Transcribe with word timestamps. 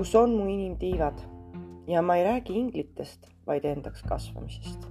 kus 0.00 0.14
on 0.14 0.30
mu 0.30 0.46
inimtiivad 0.48 1.18
ja 1.86 2.02
ma 2.02 2.16
ei 2.16 2.24
räägi 2.24 2.52
inglitest, 2.58 3.26
vaid 3.46 3.64
endaks 3.64 4.02
kasvamisest. 4.02 4.86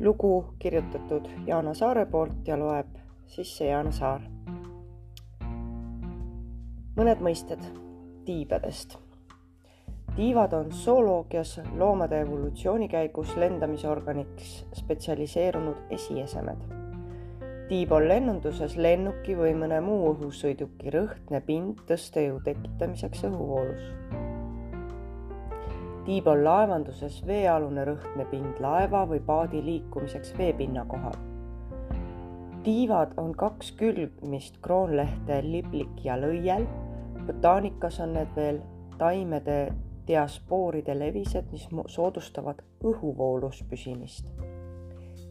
lugu 0.00 0.54
kirjutatud 0.58 1.26
Jaana 1.46 1.74
Saare 1.74 2.06
poolt 2.06 2.48
ja 2.48 2.58
loeb 2.58 2.86
sisse 3.26 3.64
Jaana 3.64 3.90
Saar. 3.90 4.20
mõned 6.96 7.18
mõisted 7.18 7.66
tiibadest. 8.24 8.98
tiivad 10.16 10.52
on 10.52 10.72
zooloogias 10.72 11.60
loomade 11.74 12.20
evolutsiooni 12.20 12.88
käigus 12.88 13.36
lendamisorganiks 13.36 14.66
spetsialiseerunud 14.72 15.82
esiesemed 15.90 16.77
tiib 17.68 17.90
on 17.92 18.06
lennunduses 18.08 18.78
lennuki 18.80 19.34
või 19.36 19.50
mõne 19.60 19.82
muu 19.84 20.14
õhusõiduki 20.14 20.88
rõhtne 20.94 21.42
pind 21.44 21.82
tõstejõu 21.88 22.38
tekitamiseks 22.44 23.26
õhuvoolus. 23.28 23.82
tiib 26.06 26.28
on 26.32 26.40
laevanduses 26.44 27.18
veealune 27.28 27.84
rõhtne 27.84 28.24
pind 28.30 28.62
laeva 28.64 29.02
või 29.10 29.20
paadi 29.26 29.60
liikumiseks 29.64 30.32
veepinna 30.38 30.84
kohal. 30.88 31.18
tiivad 32.64 33.12
on 33.16 33.34
kaks 33.34 33.72
külgmist 33.72 34.56
kroonlehte 34.62 35.42
liblik 35.42 36.04
ja 36.04 36.16
lõiel. 36.16 36.64
botaanikas 37.26 38.00
on 38.00 38.12
need 38.12 38.32
veel 38.36 38.62
taimede 38.98 39.74
diaspooride 40.06 40.98
levised, 40.98 41.52
mis 41.52 41.68
soodustavad 41.86 42.64
õhuvoolus 42.80 43.62
püsimist. 43.68 44.32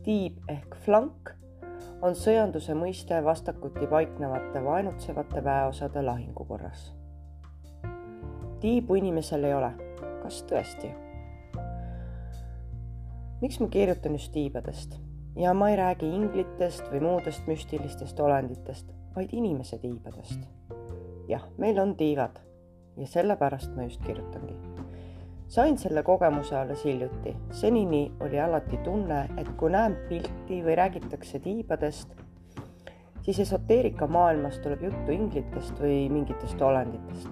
tiib 0.04 0.38
ehk 0.48 0.76
flank 0.86 1.34
on 2.02 2.16
sõjanduse 2.16 2.76
mõiste 2.78 3.18
vastakuti 3.26 3.88
paiknevate 3.90 4.62
vaenutsevate 4.64 5.44
väeosade 5.44 6.02
lahingu 6.02 6.46
korras. 6.46 6.94
tiibu 8.60 8.96
inimesel 8.96 9.44
ei 9.44 9.54
ole, 9.54 9.72
kas 10.22 10.44
tõesti? 10.50 10.92
miks 13.42 13.60
ma 13.60 13.68
kirjutan 13.68 14.18
just 14.18 14.32
tiibadest 14.32 14.98
ja 15.36 15.54
ma 15.54 15.70
ei 15.70 15.78
räägi 15.78 16.10
inglitest 16.16 16.92
või 16.92 17.02
muudest 17.02 17.48
müstilistest 17.48 18.20
olenditest, 18.20 18.94
vaid 19.16 19.34
inimese 19.34 19.78
tiibadest. 19.78 20.40
jah, 21.28 21.50
meil 21.58 21.80
on 21.80 21.96
tiivad 21.96 22.40
ja 22.98 23.08
sellepärast 23.08 23.76
ma 23.76 23.90
just 23.90 24.02
kirjutangi 24.06 24.57
sain 25.48 25.78
selle 25.78 26.04
kogemuse 26.04 26.58
alles 26.58 26.86
hiljuti. 26.86 27.36
senini 27.52 28.12
oli 28.20 28.40
alati 28.40 28.78
tunne, 28.78 29.30
et 29.38 29.50
kui 29.58 29.72
näen 29.72 29.96
pilti 30.10 30.62
või 30.64 30.76
räägitakse 30.76 31.40
tiibadest, 31.40 32.16
siis 33.22 33.40
esoteerika 33.40 34.08
maailmas 34.08 34.60
tuleb 34.60 34.84
juttu 34.84 35.12
inglitest 35.12 35.80
või 35.80 36.10
mingitest 36.10 36.62
olenditest. 36.62 37.30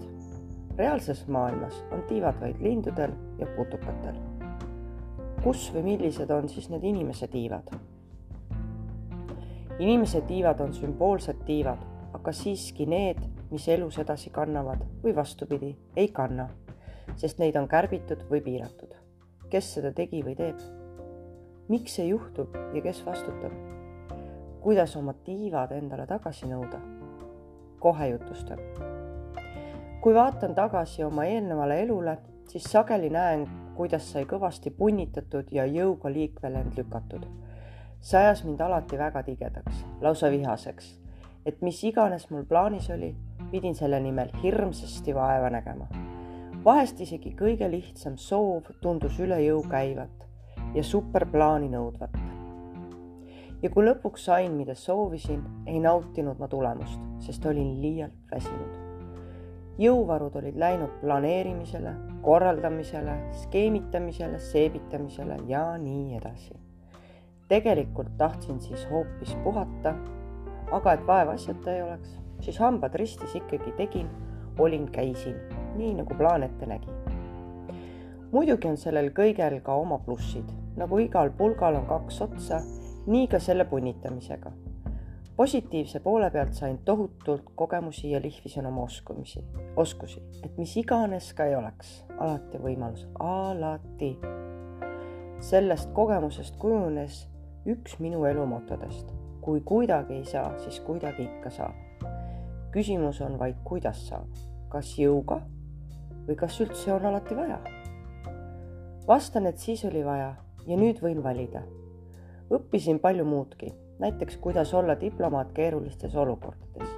reaalses 0.77 1.27
maailmas 1.27 1.83
on 1.91 2.03
tiivad 2.07 2.39
vaid 2.41 2.61
lindudel 2.61 3.11
ja 3.39 3.47
putukatel. 3.55 4.15
kus 5.43 5.71
või 5.73 5.83
millised 5.83 6.31
on 6.31 6.49
siis 6.49 6.69
need 6.69 6.83
inimese 6.83 7.27
tiivad? 7.27 7.69
inimese 9.79 10.21
tiivad 10.21 10.59
on 10.59 10.73
sümboolsed 10.73 11.43
tiivad, 11.45 11.79
aga 12.13 12.31
siiski 12.31 12.85
need, 12.85 13.17
mis 13.51 13.67
elus 13.67 13.99
edasi 13.99 14.29
kannavad 14.29 14.79
või 15.03 15.15
vastupidi, 15.15 15.75
ei 15.95 16.07
kanna 16.07 16.49
sest 17.15 17.39
neid 17.39 17.55
on 17.55 17.67
kärbitud 17.67 18.25
või 18.29 18.41
piiratud. 18.43 18.95
kes 19.49 19.73
seda 19.77 19.91
tegi 19.93 20.23
või 20.23 20.35
teeb? 20.35 20.59
miks 21.69 21.95
see 21.95 22.07
juhtub 22.09 22.55
ja 22.73 22.81
kes 22.81 23.01
vastutab? 23.05 23.53
kuidas 24.61 24.95
oma 24.95 25.13
tiivad 25.13 25.71
endale 25.71 26.07
tagasi 26.07 26.49
nõuda? 26.49 26.79
kohe 27.79 28.07
jutustan. 28.07 28.59
kui 30.01 30.13
vaatan 30.13 30.55
tagasi 30.55 31.03
oma 31.03 31.25
eelnevale 31.25 31.81
elule, 31.81 32.17
siis 32.49 32.63
sageli 32.63 33.09
näen, 33.09 33.47
kuidas 33.75 34.11
sai 34.11 34.25
kõvasti 34.25 34.71
punnitatud 34.71 35.51
ja 35.51 35.65
jõuga 35.65 36.11
liikvele 36.11 36.59
end 36.65 36.77
lükatud. 36.77 37.25
see 38.01 38.19
ajas 38.19 38.43
mind 38.43 38.61
alati 38.61 38.97
väga 38.97 39.23
tigedaks, 39.23 39.85
lausa 40.01 40.31
vihaseks, 40.31 40.99
et 41.45 41.61
mis 41.61 41.83
iganes 41.83 42.29
mul 42.29 42.43
plaanis 42.43 42.89
oli, 42.89 43.15
pidin 43.51 43.75
selle 43.75 43.99
nimel 43.99 44.29
hirmsasti 44.43 45.15
vaeva 45.15 45.49
nägema 45.49 45.87
vahest 46.65 47.01
isegi 47.03 47.29
kõige 47.37 47.67
lihtsam 47.69 48.15
soov 48.17 48.71
tundus 48.81 49.19
üle 49.21 49.37
jõu 49.43 49.59
käivat 49.69 50.23
ja 50.73 50.83
superplaani 50.83 51.67
nõudvat. 51.69 52.15
ja 53.61 53.69
kui 53.69 53.85
lõpuks 53.85 54.23
sain, 54.25 54.55
mida 54.57 54.73
soovisin, 54.75 55.43
ei 55.67 55.79
nautinud 55.79 56.39
ma 56.41 56.47
tulemust, 56.49 56.99
sest 57.19 57.45
olin 57.45 57.69
liialt 57.81 58.17
väsinud. 58.31 58.73
jõuvarud 59.77 60.35
olid 60.41 60.57
läinud 60.57 60.95
planeerimisele, 61.01 61.93
korraldamisele, 62.21 63.13
skeemitamisele, 63.43 64.39
seebitamisele 64.39 65.37
ja 65.47 65.77
nii 65.77 66.17
edasi. 66.17 66.55
tegelikult 67.47 68.17
tahtsin 68.17 68.61
siis 68.61 68.87
hoopis 68.89 69.35
puhata, 69.43 69.93
aga 70.71 70.93
et 70.93 71.05
vaevasjata 71.07 71.75
ei 71.75 71.81
oleks, 71.81 72.17
siis 72.41 72.57
hambad 72.57 72.95
ristis 72.95 73.35
ikkagi 73.35 73.71
tegin, 73.77 74.09
olin, 74.57 74.89
käisin 74.91 75.37
nii 75.75 75.93
nagu 75.93 76.15
plaan 76.15 76.43
ette 76.43 76.65
nägi. 76.65 76.89
muidugi 78.31 78.67
on 78.67 78.77
sellel 78.77 79.09
kõigel 79.15 79.59
ka 79.63 79.75
oma 79.75 79.97
plussid, 80.03 80.47
nagu 80.79 80.99
igal 80.99 81.31
pulgal 81.37 81.75
on 81.79 81.85
kaks 81.87 82.21
otsa, 82.21 82.61
nii 83.07 83.27
ka 83.27 83.39
selle 83.39 83.65
punnitamisega. 83.65 84.51
positiivse 85.37 85.99
poole 85.99 86.29
pealt 86.31 86.53
sain 86.53 86.77
tohutult 86.85 87.51
kogemusi 87.55 88.11
ja 88.11 88.21
lihvisin 88.21 88.65
oma 88.65 88.83
oskumisi, 88.83 89.43
oskusi, 89.75 90.23
et 90.43 90.57
mis 90.57 90.77
iganes 90.77 91.33
ka 91.33 91.45
ei 91.45 91.55
oleks, 91.55 92.05
alati 92.17 92.57
võimalus, 92.57 93.07
alati. 93.19 94.17
sellest 95.39 95.91
kogemusest 95.93 96.55
kujunes 96.55 97.27
üks 97.65 97.99
minu 97.99 98.25
elu 98.25 98.45
motodest. 98.45 99.11
kui 99.41 99.61
kuidagi 99.61 100.13
ei 100.13 100.25
saa, 100.25 100.57
siis 100.57 100.79
kuidagi 100.79 101.23
ikka 101.23 101.49
saab. 101.49 101.75
küsimus 102.71 103.21
on 103.21 103.39
vaid, 103.39 103.55
kuidas 103.63 104.07
saab, 104.07 104.31
kas 104.69 104.97
jõuga 104.99 105.41
või 106.27 106.35
kas 106.35 106.59
üldse 106.61 106.93
on 106.93 107.05
alati 107.05 107.35
vaja? 107.35 107.59
vastan, 109.07 109.45
et 109.45 109.57
siis 109.57 109.85
oli 109.85 110.05
vaja 110.05 110.35
ja 110.67 110.77
nüüd 110.77 111.01
võin 111.01 111.23
valida. 111.23 111.61
õppisin 112.51 112.99
palju 112.99 113.25
muudki, 113.25 113.73
näiteks 113.99 114.37
kuidas 114.37 114.73
olla 114.73 114.99
diplomaat 114.99 115.51
keerulistes 115.53 116.15
olukordades 116.15 116.95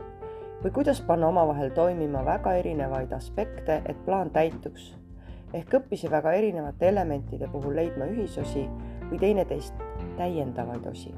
või 0.63 0.71
kuidas 0.73 1.01
panna 1.01 1.27
omavahel 1.27 1.69
toimima 1.69 2.23
väga 2.25 2.53
erinevaid 2.57 3.11
aspekte, 3.13 3.81
et 3.85 4.05
plaan 4.05 4.29
täituks. 4.29 4.95
ehk 5.53 5.73
õppisin 5.73 6.11
väga 6.11 6.33
erinevate 6.33 6.89
elementide 6.89 7.47
puhul 7.47 7.75
leidma 7.75 8.05
ühisosi 8.05 8.67
või 9.11 9.19
teineteist 9.19 9.73
täiendavaid 10.17 10.85
osi. 10.85 11.16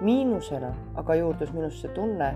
miinusena 0.00 0.74
aga 0.94 1.14
juurdus 1.14 1.52
minusse 1.52 1.88
tunne, 1.88 2.34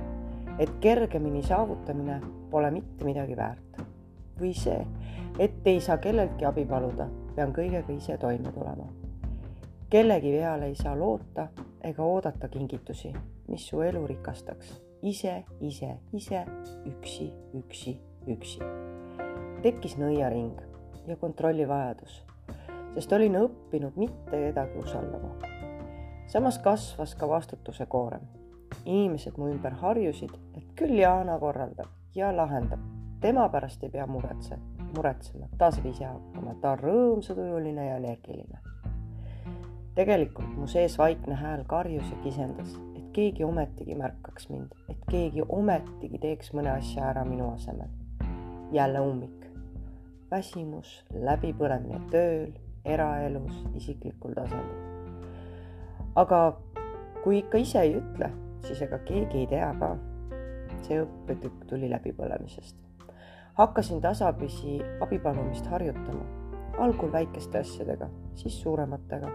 et 0.58 0.70
kergemini 0.80 1.42
saavutamine 1.42 2.20
pole 2.50 2.70
mitte 2.70 3.04
midagi 3.04 3.36
väärt 3.36 3.91
või 4.41 4.54
see, 4.56 4.87
et 5.38 5.66
ei 5.66 5.81
saa 5.81 5.98
kelleltki 5.98 6.44
abi 6.44 6.65
paluda, 6.69 7.09
pean 7.37 7.53
kõigega 7.53 7.93
ise 7.97 8.19
toime 8.19 8.53
tulema. 8.53 8.88
kellegi 9.91 10.31
peale 10.32 10.66
ei 10.66 10.75
saa 10.75 10.98
loota 10.98 11.48
ega 11.84 12.03
oodata 12.03 12.48
kingitusi, 12.48 13.12
mis 13.48 13.66
su 13.69 13.81
elu 13.81 14.06
rikastaks. 14.06 14.82
ise, 15.03 15.44
ise, 15.60 15.98
ise, 16.12 16.44
üksi, 16.87 17.32
üksi, 17.54 18.00
üksi. 18.26 18.60
tekkis 19.62 19.97
nõiaring 19.98 20.60
ja 21.06 21.16
kontrollivajadus, 21.16 22.25
sest 22.94 23.12
olin 23.12 23.37
õppinud 23.37 23.97
mitte 23.97 24.31
kedagi 24.31 24.78
usaldama. 24.78 25.37
samas 26.26 26.59
kasvas 26.59 27.15
ka 27.15 27.28
vastutuse 27.28 27.87
koorem. 27.87 28.22
inimesed 28.84 29.37
mu 29.37 29.48
ümber 29.48 29.72
harjusid, 29.72 30.33
et 30.56 30.65
küll 30.77 30.98
Jaana 30.98 31.39
korraldab 31.39 31.89
ja 32.15 32.36
lahendab 32.36 33.02
tema 33.22 33.48
pärast 33.48 33.83
ei 33.84 33.91
pea 33.91 34.07
muretse, 34.07 34.57
muretsema, 34.97 35.47
ta 35.59 35.71
saab 35.71 35.86
ise 35.86 36.04
hakkama, 36.04 36.57
ta 36.60 36.72
on 36.74 36.80
rõõmsatujuline 36.80 37.84
ja 37.86 37.97
energiline. 38.01 38.59
tegelikult 39.95 40.57
mu 40.57 40.66
sees 40.66 40.97
vaikne 40.98 41.36
hääl 41.36 41.63
karjus 41.69 42.10
ja 42.10 42.19
kisendas, 42.24 42.74
et 42.97 43.13
keegi 43.13 43.45
ometigi 43.45 43.95
märkaks 43.95 44.48
mind, 44.51 44.74
et 44.89 45.07
keegi 45.10 45.45
ometigi 45.48 46.19
teeks 46.19 46.51
mõne 46.57 46.74
asja 46.74 47.10
ära 47.13 47.24
minu 47.24 47.53
asemel. 47.53 47.89
jälle 48.72 49.01
ummik, 49.01 49.47
väsimus, 50.30 51.04
läbipõlemine 51.15 52.01
tööl, 52.10 52.53
eraelus, 52.84 53.65
isiklikul 53.75 54.34
tasandil. 54.34 54.83
aga 56.16 56.57
kui 57.22 57.39
ikka 57.39 57.59
ise 57.59 57.80
ei 57.80 57.98
ütle, 58.03 58.33
siis 58.66 58.83
ega 58.83 58.98
keegi 58.98 59.39
ei 59.39 59.47
tea 59.47 59.75
ka. 59.78 59.97
see 60.83 61.04
õppetükk 61.04 61.68
tuli 61.71 61.91
läbipõlemisest 61.91 62.81
hakkasin 63.54 64.01
tasapisi 64.01 64.81
abipalumist 65.01 65.66
harjutama, 65.66 66.25
algul 66.78 67.13
väikeste 67.13 67.59
asjadega, 67.59 68.09
siis 68.34 68.63
suurematega. 68.63 69.28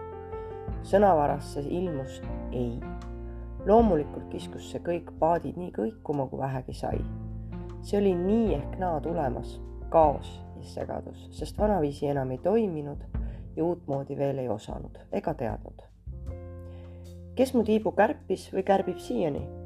sõnavarasse 0.82 1.60
ilmus 1.60 2.22
ei. 2.52 2.80
loomulikult 3.66 4.28
kiskus 4.30 4.70
see 4.70 4.80
kõik 4.80 5.10
paadid 5.18 5.56
nii 5.56 5.70
kõikuma, 5.72 6.28
kui 6.28 6.38
vähegi 6.38 6.72
sai. 6.72 7.04
see 7.82 8.00
oli 8.00 8.14
nii 8.14 8.54
ehk 8.54 8.78
naa 8.78 9.00
tulemas, 9.00 9.60
kaos 9.88 10.42
ja 10.56 10.64
segadus, 10.64 11.28
sest 11.30 11.58
vanaviisi 11.58 12.06
enam 12.06 12.30
ei 12.30 12.38
toiminud 12.38 13.04
ja 13.56 13.64
uutmoodi 13.64 14.16
veel 14.18 14.38
ei 14.38 14.48
osanud 14.48 14.98
ega 15.12 15.34
teadnud. 15.34 15.82
kes 17.34 17.54
mu 17.54 17.62
tiibu 17.64 17.92
kärpis 17.92 18.50
või 18.52 18.62
kärbib 18.62 18.98
siiani? 18.98 19.57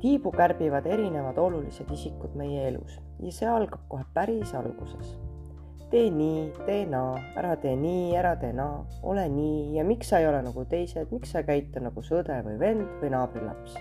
Tiibu 0.00 0.32
kärbivad 0.32 0.86
erinevad 0.86 1.38
olulised 1.38 1.90
isikud 1.92 2.36
meie 2.36 2.68
elus 2.68 2.98
ja 3.22 3.32
see 3.32 3.48
algab 3.48 3.86
kohe 3.88 4.04
päris 4.14 4.54
alguses. 4.54 5.16
tee 5.90 6.10
nii, 6.10 6.50
tee 6.66 6.86
naa, 6.90 7.14
ära 7.38 7.56
tee 7.62 7.76
nii, 7.78 8.16
ära 8.18 8.34
tee 8.36 8.52
naa, 8.52 8.84
ole 9.02 9.28
nii 9.28 9.76
ja 9.76 9.84
miks 9.84 10.10
sa 10.10 10.18
ei 10.18 10.26
ole 10.26 10.42
nagu 10.42 10.64
teised, 10.64 11.12
miks 11.14 11.30
sa 11.32 11.44
ei 11.44 11.52
käitu 11.52 11.84
nagu 11.84 12.02
su 12.02 12.18
õde 12.18 12.42
või 12.48 12.58
vend 12.58 12.98
või 13.02 13.12
naabrilaps 13.14 13.78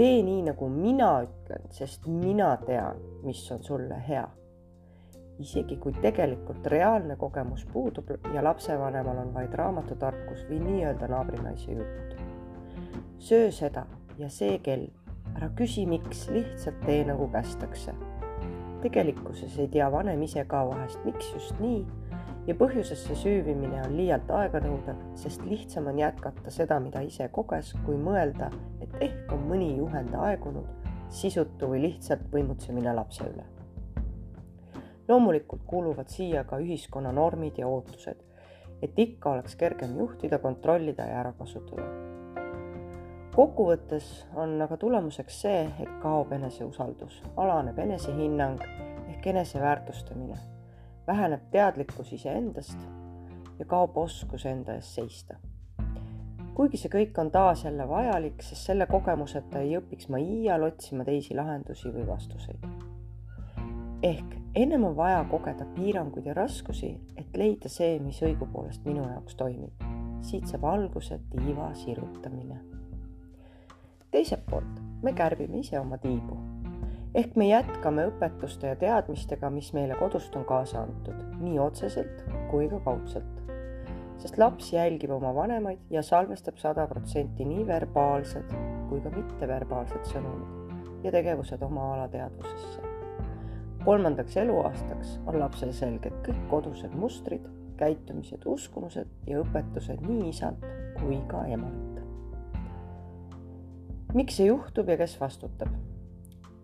tee 0.00 0.22
nii, 0.24 0.42
nagu 0.46 0.68
mina 0.72 1.10
ütlen, 1.26 1.66
sest 1.76 2.06
mina 2.08 2.54
tean, 2.64 3.00
mis 3.26 3.42
on 3.52 3.64
sulle 3.64 3.98
hea. 4.08 4.28
isegi 5.40 5.78
kui 5.80 5.94
tegelikult 6.04 6.66
reaalne 6.68 7.14
kogemus 7.16 7.62
puudub 7.72 8.10
ja 8.34 8.42
lapsevanemal 8.44 9.22
on 9.22 9.30
vaid 9.32 9.54
raamatutarkus 9.56 10.42
või 10.48 10.58
nii-öelda 10.64 11.08
naabrinaise 11.08 11.76
jutt. 11.76 12.16
söö 13.18 13.50
seda 13.52 13.86
ja 14.18 14.28
see 14.28 14.58
kell, 14.64 14.88
ära 15.40 15.48
küsi, 15.56 15.86
miks, 15.88 16.26
lihtsalt 16.28 16.82
tee 16.84 17.04
nagu 17.08 17.28
kästakse. 17.32 17.94
tegelikkuses 18.82 19.58
ei 19.60 19.68
tea 19.68 19.90
vanem 19.92 20.22
ise 20.22 20.44
ka 20.48 20.62
vahest, 20.68 21.00
miks 21.04 21.32
just 21.34 21.58
nii 21.60 21.84
ja 22.46 22.54
põhjusesse 22.56 23.16
süüvimine 23.16 23.80
on 23.84 23.96
liialt 23.96 24.28
aeganõudev, 24.32 25.00
sest 25.16 25.44
lihtsam 25.48 25.88
on 25.88 25.98
jätkata 26.00 26.52
seda, 26.52 26.80
mida 26.80 27.00
ise 27.04 27.28
koges, 27.32 27.72
kui 27.86 27.96
mõelda, 27.96 28.50
et 28.80 28.94
ehk 29.00 29.32
on 29.32 29.48
mõni 29.48 29.70
juhend 29.78 30.14
aegunud, 30.16 30.68
sisutu 31.08 31.72
või 31.72 31.82
lihtsalt 31.88 32.28
võimutsemine 32.32 32.94
lapse 32.94 33.24
üle. 33.24 33.44
loomulikult 35.08 35.64
kuuluvad 35.66 36.08
siia 36.08 36.44
ka 36.44 36.60
ühiskonna 36.62 37.12
normid 37.12 37.58
ja 37.58 37.66
ootused, 37.66 38.20
et 38.82 38.98
ikka 38.98 39.30
oleks 39.30 39.56
kergem 39.56 39.96
juhtida, 39.98 40.38
kontrollida 40.38 41.08
ja 41.08 41.20
ära 41.24 41.32
kasutada. 41.32 42.19
Kokkuvõttes 43.40 44.06
on 44.36 44.58
aga 44.60 44.76
tulemuseks 44.76 45.42
see, 45.46 45.66
et 45.80 45.92
kaob 46.02 46.32
eneseusaldus, 46.36 47.22
alaneb 47.40 47.78
enesehinnang 47.88 48.64
ehk 49.08 49.26
eneseväärtustamine 49.32 50.36
väheneb 51.06 51.40
teadlikkus 51.50 52.12
iseendast 52.12 52.78
ja 53.58 53.64
kaob 53.64 53.96
oskus 53.98 54.44
enda 54.46 54.76
eest 54.78 54.98
seista. 54.98 55.36
kuigi 56.54 56.76
see 56.76 56.92
kõik 56.92 57.16
on 57.22 57.30
taas 57.32 57.64
jälle 57.64 57.86
vajalik, 57.88 58.42
sest 58.44 58.68
selle 58.68 58.86
kogemuseta 58.86 59.62
ei 59.64 59.78
õpiks 59.78 60.10
ma 60.12 60.20
iial 60.20 60.66
otsima 60.68 61.06
teisi 61.08 61.34
lahendusi 61.34 61.92
või 61.94 62.06
vastuseid. 62.06 62.66
ehk 64.02 64.36
ennem 64.54 64.84
on 64.84 64.96
vaja 64.96 65.24
kogeda 65.30 65.66
piiranguid 65.78 66.26
ja 66.26 66.34
raskusi, 66.34 66.92
et 67.16 67.36
leida 67.36 67.68
see, 67.68 67.98
mis 67.98 68.20
õigupoolest 68.22 68.84
minu 68.84 69.08
jaoks 69.08 69.34
toimib. 69.34 69.88
siit 70.20 70.46
saab 70.46 70.64
alguse 70.74 71.20
tiiva 71.32 71.72
sirutamine. 71.74 72.69
Teiselt 74.10 74.46
poolt 74.50 74.80
me 75.02 75.12
kärbime 75.12 75.62
ise 75.64 75.78
oma 75.80 75.98
tiibu 75.98 76.38
ehk 77.14 77.34
me 77.36 77.48
jätkame 77.48 78.06
õpetuste 78.10 78.70
ja 78.70 78.76
teadmistega, 78.78 79.50
mis 79.50 79.72
meile 79.74 79.96
kodust 79.98 80.34
on 80.38 80.44
kaasa 80.46 80.84
antud, 80.84 81.16
nii 81.40 81.58
otseselt 81.58 82.24
kui 82.50 82.68
ka 82.70 82.78
kaudselt. 82.86 83.36
sest 84.20 84.36
laps 84.38 84.72
jälgib 84.72 85.10
oma 85.16 85.32
vanemaid 85.34 85.80
ja 85.90 86.02
salvestab 86.04 86.58
sada 86.60 86.86
protsenti 86.86 87.44
nii 87.44 87.66
verbaalsed 87.66 88.54
kui 88.88 89.00
ka 89.00 89.10
mitteverbaalsed 89.14 90.06
sõnumid 90.12 91.04
ja 91.04 91.12
tegevused 91.12 91.62
oma 91.62 91.92
alateadvusesse. 91.94 92.82
kolmandaks 93.84 94.36
eluaastaks 94.36 95.18
on 95.26 95.40
lapsel 95.40 95.72
selged 95.72 96.14
kõik 96.26 96.42
kodused 96.50 96.94
mustrid, 96.94 97.46
käitumised, 97.80 98.44
uskumused 98.46 99.08
ja 99.26 99.40
õpetused 99.40 100.04
nii 100.06 100.28
isalt 100.28 100.66
kui 101.00 101.22
ka 101.26 101.46
emalt. 101.46 101.89
Miks 104.14 104.36
see 104.36 104.46
juhtub 104.46 104.88
ja 104.88 104.96
kes 104.98 105.12
vastutab? 105.20 105.68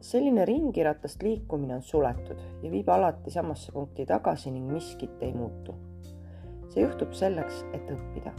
selline 0.01 0.45
ringiratast 0.45 1.23
liikumine 1.23 1.75
on 1.75 1.83
suletud 1.83 2.39
ja 2.63 2.71
viib 2.71 2.89
alati 2.89 3.31
samasse 3.31 3.73
punkti 3.73 4.07
tagasi 4.07 4.51
ning 4.51 4.71
miskit 4.71 5.23
ei 5.23 5.33
muutu. 5.35 5.75
see 6.69 6.83
juhtub 6.83 7.13
selleks, 7.13 7.65
et 7.73 7.91
õppida. 7.91 8.33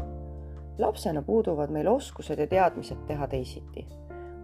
lapsena 0.79 1.21
puuduvad 1.21 1.71
meil 1.71 1.87
oskused 1.87 2.39
ja 2.39 2.47
teadmised 2.47 3.05
teha 3.07 3.27
teisiti. 3.27 3.85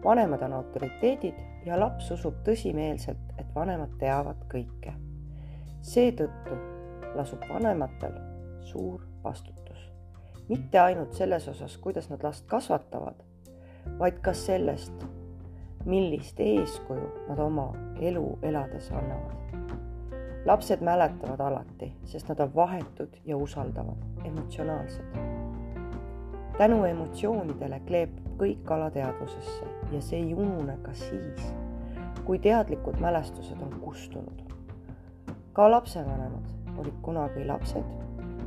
vanemad 0.03 0.41
on 0.47 0.53
autoriteedid 0.53 1.43
ja 1.65 1.79
laps 1.79 2.11
usub 2.11 2.39
tõsimeelselt, 2.47 3.35
et 3.37 3.55
vanemad 3.55 3.99
teavad 3.99 4.47
kõike. 4.53 4.95
seetõttu 5.81 6.55
lasub 7.15 7.43
vanematel 7.49 8.15
suur 8.61 9.03
vastutus. 9.23 9.91
mitte 10.49 10.79
ainult 10.79 11.13
selles 11.13 11.47
osas, 11.47 11.77
kuidas 11.77 12.09
nad 12.09 12.23
last 12.23 12.47
kasvatavad, 12.47 13.23
vaid 13.99 14.19
ka 14.21 14.33
sellest, 14.33 15.05
millist 15.85 16.39
eeskuju 16.39 17.09
nad 17.27 17.39
oma 17.39 17.73
elu 18.01 18.37
elades 18.41 18.91
annavad. 18.91 19.35
lapsed 20.45 20.81
mäletavad 20.81 21.39
alati, 21.39 21.93
sest 22.03 22.29
nad 22.29 22.39
on 22.39 22.55
vahetud 22.55 23.15
ja 23.25 23.37
usaldavad, 23.37 23.97
emotsionaalsed. 24.25 25.05
tänu 26.57 26.83
emotsioonidele 26.85 27.79
kleepub 27.87 28.23
kõik 28.37 28.71
alateadvusesse 28.71 29.65
ja 29.91 30.01
see 30.01 30.19
ei 30.19 30.33
unune 30.33 30.77
ka 30.81 30.93
siis, 30.93 31.53
kui 32.25 32.39
teadlikud 32.39 32.99
mälestused 32.99 33.61
on 33.61 33.79
kustunud. 33.79 34.43
ka 35.53 35.71
lapsevanemad 35.71 36.77
olid 36.77 36.97
kunagi 37.01 37.45
lapsed 37.45 37.83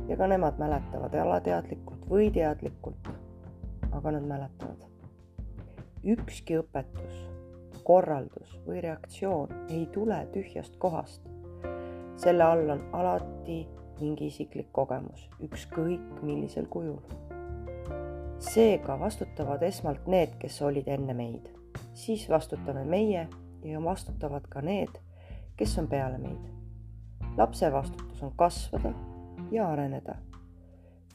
ja 0.07 0.17
ka 0.17 0.27
nemad 0.27 0.59
mäletavad 0.59 1.15
alateadlikult 1.15 2.09
või 2.09 2.31
teadlikult, 2.31 3.09
aga 3.91 4.11
nad 4.11 4.23
mäletavad 4.23 4.96
ükski 6.07 6.55
õpetus, 6.61 7.15
korraldus 7.83 8.53
või 8.65 8.79
reaktsioon 8.83 9.51
ei 9.69 9.85
tule 9.91 10.19
tühjast 10.31 10.77
kohast. 10.79 11.21
selle 12.17 12.43
all 12.43 12.69
on 12.69 12.81
alati 12.93 13.67
mingi 13.99 14.25
isiklik 14.27 14.71
kogemus, 14.71 15.29
ükskõik 15.43 16.21
millisel 16.21 16.65
kujul. 16.69 17.01
seega 18.39 18.99
vastutavad 18.99 19.63
esmalt 19.63 20.07
need, 20.07 20.37
kes 20.39 20.61
olid 20.61 20.87
enne 20.87 21.13
meid, 21.13 21.49
siis 21.93 22.29
vastutame 22.29 22.85
meie 22.85 23.27
ja 23.63 23.83
vastutavad 23.83 24.47
ka 24.49 24.61
need, 24.61 24.99
kes 25.57 25.77
on 25.79 25.87
peale 25.87 26.17
meid. 26.17 26.47
lapse 27.37 27.71
vastutus 27.73 28.23
on 28.23 28.31
kasvada 28.35 28.93
ja 29.51 29.69
areneda. 29.69 30.15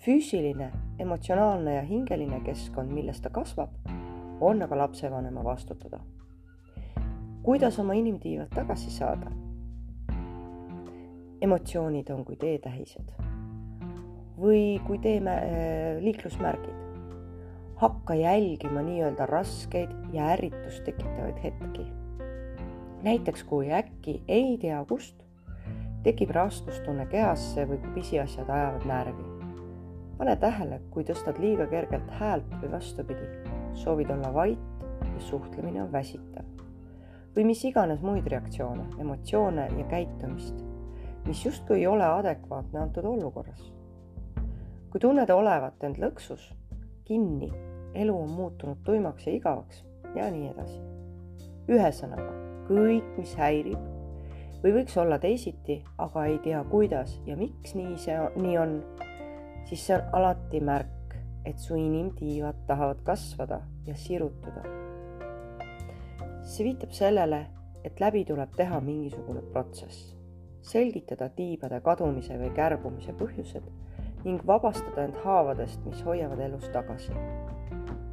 füüsiline, 0.04 0.70
emotsionaalne 0.98 1.74
ja 1.74 1.82
hingeline 1.82 2.40
keskkond, 2.40 2.92
milles 2.92 3.20
ta 3.20 3.30
kasvab 3.30 4.01
on 4.42 4.62
aga 4.62 4.78
lapsevanema 4.78 5.44
vastutada. 5.44 6.00
kuidas 7.42 7.78
oma 7.78 7.92
inimtiivad 7.92 8.48
tagasi 8.54 8.90
saada? 8.90 9.30
emotsioonid 11.40 12.10
on 12.10 12.24
kui 12.24 12.36
teetähised 12.36 13.12
või 14.38 14.80
kui 14.86 14.98
teeme 14.98 15.34
äh, 15.36 16.02
liiklusmärgid. 16.02 16.74
hakka 17.76 18.14
jälgima 18.14 18.82
nii-öelda 18.82 19.26
raskeid 19.26 19.90
ja 20.12 20.32
ärritust 20.34 20.84
tekitavaid 20.84 21.38
hetki. 21.42 21.86
näiteks 23.02 23.44
kui 23.44 23.72
äkki 23.72 24.22
ei 24.28 24.58
tea 24.58 24.84
kust 24.88 25.22
tekib 26.02 26.30
raskustunne 26.34 27.06
kehasse 27.06 27.68
või 27.68 27.78
kui 27.78 27.94
pisiasjad 27.94 28.50
ajavad 28.50 28.86
närvi. 28.86 29.30
pane 30.18 30.36
tähele, 30.36 30.80
kui 30.90 31.04
tõstad 31.04 31.38
liiga 31.38 31.66
kergelt 31.66 32.10
häält 32.18 32.54
või 32.62 32.72
vastupidi 32.72 33.51
soovid 33.74 34.10
olla 34.10 34.34
vait 34.34 34.58
ja 35.14 35.20
suhtlemine 35.20 35.82
on 35.82 35.92
väsitav. 35.92 36.44
või 37.36 37.44
mis 37.48 37.64
iganes 37.64 38.02
muid 38.04 38.26
reaktsioone, 38.28 38.84
emotsioone 39.00 39.68
ja 39.78 39.84
käitumist, 39.88 40.64
mis 41.26 41.44
justkui 41.46 41.78
ei 41.78 41.86
ole 41.86 42.04
adekvaatne 42.04 42.80
antud 42.80 43.04
olukorras. 43.04 43.72
kui 44.90 45.00
tunned 45.00 45.30
olevat 45.30 45.84
end 45.84 45.96
lõksus, 45.96 46.52
kinni, 47.04 47.52
elu 47.94 48.22
on 48.22 48.30
muutunud 48.30 48.76
tuimaks 48.84 49.26
ja 49.26 49.32
igavaks 49.32 49.84
ja 50.14 50.30
nii 50.30 50.48
edasi. 50.50 50.80
ühesõnaga, 51.68 52.32
kõik, 52.68 53.16
mis 53.16 53.34
häirib 53.36 54.02
või 54.62 54.72
võiks 54.72 54.96
olla 55.00 55.18
teisiti, 55.18 55.82
aga 55.98 56.26
ei 56.26 56.38
tea, 56.38 56.64
kuidas 56.70 57.20
ja 57.26 57.36
miks 57.36 57.74
nii 57.74 57.96
see 57.98 58.18
nii 58.36 58.58
on, 58.58 58.76
siis 59.64 59.86
see 59.86 59.96
on 59.96 60.02
alati 60.20 60.60
märk 60.60 61.01
et 61.44 61.58
su 61.58 61.76
inimtiivad 61.76 62.54
tahavad 62.66 63.02
kasvada 63.02 63.60
ja 63.86 63.94
sirutuda. 63.94 64.62
see 66.42 66.64
viitab 66.64 66.90
sellele, 66.90 67.46
et 67.84 68.00
läbi 68.00 68.24
tuleb 68.24 68.50
teha 68.56 68.80
mingisugune 68.80 69.42
protsess, 69.52 70.16
selgitada 70.62 71.28
tiibade 71.28 71.80
kadumise 71.80 72.36
või 72.38 72.50
kärbumise 72.54 73.14
põhjused 73.18 73.68
ning 74.24 74.42
vabastada 74.46 75.06
end 75.06 75.16
haavadest, 75.24 75.84
mis 75.86 76.02
hoiavad 76.04 76.40
elus 76.40 76.68
tagasi. 76.74 77.12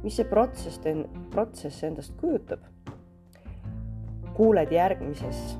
mis 0.02 0.16
see 0.16 0.24
protsess, 0.24 0.80
protsess 1.30 1.84
endast 1.84 2.14
kujutab? 2.20 2.60
kuuled 4.34 4.72
järgmises 4.72 5.58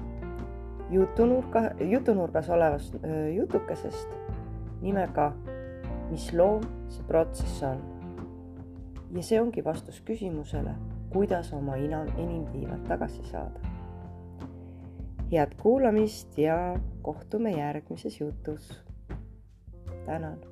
jutunurga, 0.90 1.70
jutunurgas 1.80 2.48
olevast 2.48 2.94
jutukesest 3.34 4.08
nimega 4.80 5.32
Mis 6.10 6.32
loom 6.32 6.62
see 6.90 7.06
protsess 7.06 7.62
on? 7.62 7.82
ja 9.14 9.22
see 9.26 9.40
ongi 9.42 9.64
vastus 9.64 10.00
küsimusele, 10.06 10.74
kuidas 11.10 11.52
oma 11.54 11.76
ina, 11.76 12.04
inimtiivad 12.18 12.86
tagasi 12.88 13.24
saada. 13.30 13.60
head 15.32 15.54
kuulamist 15.62 16.38
ja 16.38 16.76
kohtume 17.02 17.50
järgmises 17.50 18.20
jutus. 18.20 18.82
tänan. 20.06 20.49